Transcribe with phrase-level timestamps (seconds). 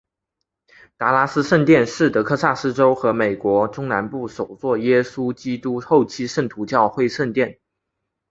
[0.97, 7.59] 达拉斯圣殿是得克萨斯州和美国中南部首座耶稣基督后期圣徒教会圣殿。